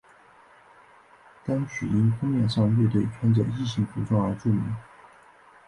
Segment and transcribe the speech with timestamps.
[1.45, 4.75] 单曲因封面上乐队穿着异性服装而著名。